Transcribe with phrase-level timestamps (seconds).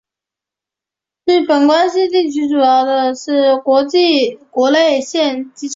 [1.27, 5.69] 日本关西地区的主要国内线机场。